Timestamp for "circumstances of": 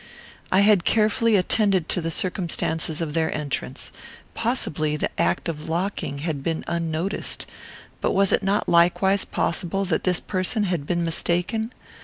2.09-3.13